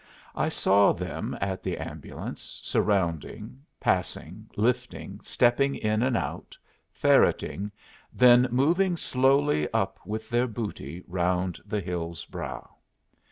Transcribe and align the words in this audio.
I 0.35 0.49
saw 0.49 0.93
them 0.93 1.37
at 1.41 1.61
the 1.61 1.77
ambulance, 1.77 2.59
surrounding, 2.63 3.61
passing, 3.79 4.49
lifting, 4.57 5.19
stepping 5.21 5.75
in 5.75 6.01
and 6.01 6.17
out, 6.17 6.57
ferreting, 6.91 7.71
then 8.11 8.47
moving 8.49 8.97
slowly 8.97 9.71
up 9.75 9.99
with 10.03 10.31
their 10.31 10.47
booty 10.47 11.03
round 11.07 11.59
the 11.67 11.81
hill's 11.81 12.25
brow. 12.25 12.67